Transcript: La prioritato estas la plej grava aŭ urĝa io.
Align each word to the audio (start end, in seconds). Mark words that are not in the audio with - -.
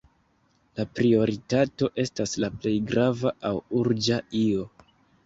La 0.79 0.85
prioritato 0.99 1.89
estas 2.03 2.33
la 2.45 2.49
plej 2.63 2.73
grava 2.93 3.35
aŭ 3.51 3.53
urĝa 3.83 4.19
io. 4.41 4.67